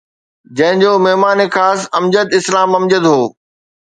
[0.57, 3.21] جنهن جو مهمان خاص امجد اسلام امجد هو